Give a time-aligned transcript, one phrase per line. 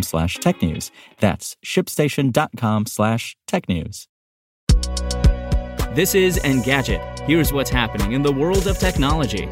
[0.00, 0.90] slash tech news.
[1.20, 4.08] That's shipstation.com slash tech news.
[5.94, 7.20] This is Engadget.
[7.26, 9.46] Here's what's happening in the world of technology.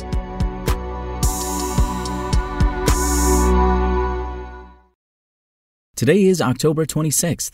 [5.97, 7.51] Today is October 26th.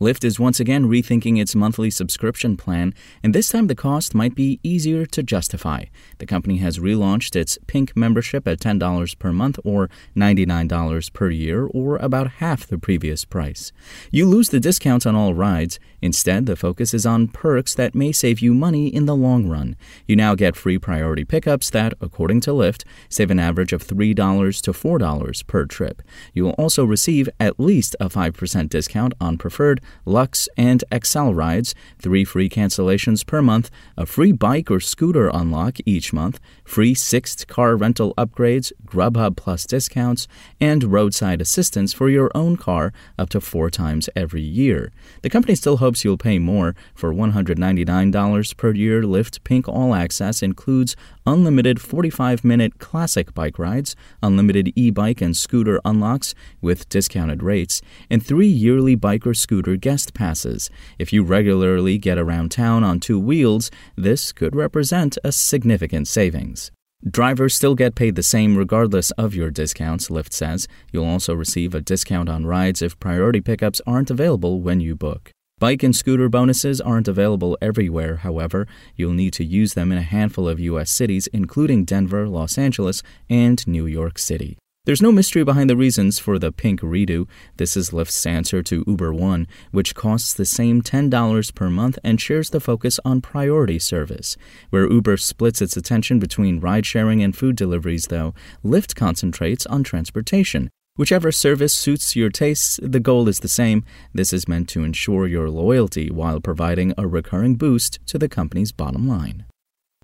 [0.00, 4.34] Lyft is once again rethinking its monthly subscription plan, and this time the cost might
[4.34, 5.84] be easier to justify.
[6.16, 11.66] The company has relaunched its Pink membership at $10 per month or $99 per year,
[11.66, 13.72] or about half the previous price.
[14.10, 15.78] You lose the discount on all rides.
[16.00, 19.76] Instead, the focus is on perks that may save you money in the long run.
[20.06, 24.62] You now get free priority pickups that, according to Lyft, save an average of $3
[24.62, 26.00] to $4 per trip.
[26.32, 31.74] You will also receive at least a 5% discount on preferred Lux, and XL rides,
[31.98, 37.46] three free cancellations per month, a free bike or scooter unlock each month, free Sixt
[37.48, 40.26] car rental upgrades, Grubhub Plus discounts,
[40.60, 44.92] and roadside assistance for your own car up to four times every year.
[45.22, 46.74] The company still hopes you'll pay more.
[46.94, 50.96] For $199 per year, Lyft Pink All Access includes
[51.26, 57.82] unlimited 45 minute classic bike rides, unlimited e bike and scooter unlocks with discounted rates,
[58.10, 60.70] and three yearly bike or scooter guest passes.
[60.98, 66.70] If you regularly get around town on two wheels, this could represent a significant savings.
[67.08, 70.68] Drivers still get paid the same regardless of your discounts, Lyft says.
[70.92, 75.32] You'll also receive a discount on rides if priority pickups aren't available when you book.
[75.58, 78.66] Bike and scooter bonuses aren't available everywhere, however.
[78.96, 80.90] You'll need to use them in a handful of U.S.
[80.90, 84.58] cities, including Denver, Los Angeles, and New York City.
[84.86, 87.28] There's no mystery behind the reasons for the pink redo.
[87.58, 92.18] This is Lyft's answer to Uber One, which costs the same $10 per month and
[92.18, 94.38] shares the focus on priority service.
[94.70, 98.32] Where Uber splits its attention between ride sharing and food deliveries, though,
[98.64, 100.70] Lyft concentrates on transportation.
[100.96, 103.84] Whichever service suits your tastes, the goal is the same.
[104.14, 108.72] This is meant to ensure your loyalty while providing a recurring boost to the company's
[108.72, 109.44] bottom line.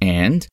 [0.03, 0.47] And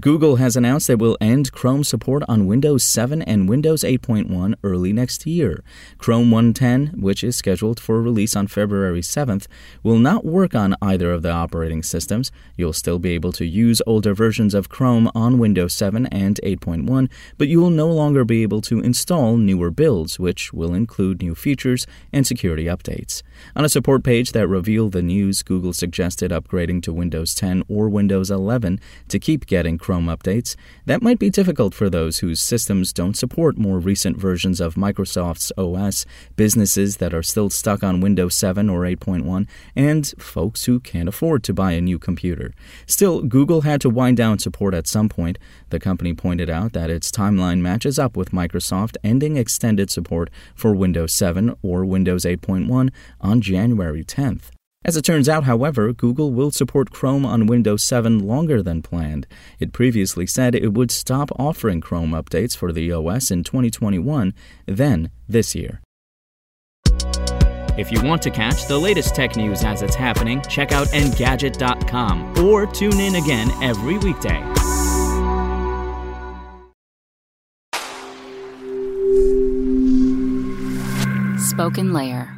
[0.00, 4.92] Google has announced it will end Chrome support on Windows 7 and Windows 8.1 early
[4.92, 5.64] next year.
[5.96, 9.46] Chrome 110, which is scheduled for release on February 7th,
[9.82, 12.30] will not work on either of the operating systems.
[12.54, 17.08] You'll still be able to use older versions of Chrome on Windows 7 and 8.1,
[17.38, 21.34] but you will no longer be able to install newer builds, which will include new
[21.34, 23.22] features and security updates.
[23.56, 27.88] On a support page that revealed the news, Google suggested upgrading to Windows 10 or
[27.88, 28.78] Windows 11
[29.08, 30.54] to keep getting Chrome updates,
[30.84, 35.50] that might be difficult for those whose systems don't support more recent versions of Microsoft's
[35.56, 36.04] OS,
[36.36, 41.42] businesses that are still stuck on Windows 7 or 8.1, and folks who can't afford
[41.44, 42.52] to buy a new computer.
[42.84, 45.38] Still, Google had to wind down support at some point.
[45.70, 50.74] The company pointed out that its timeline matches up with Microsoft ending extended support for
[50.74, 52.90] Windows 7 or Windows 8.1
[53.22, 54.50] on January 10th.
[54.84, 59.26] As it turns out, however, Google will support Chrome on Windows 7 longer than planned.
[59.58, 64.32] It previously said it would stop offering Chrome updates for the OS in 2021,
[64.66, 65.80] then this year.
[67.76, 72.38] If you want to catch the latest tech news as it's happening, check out Engadget.com
[72.44, 74.42] or tune in again every weekday.
[81.38, 82.37] SpokenLayer.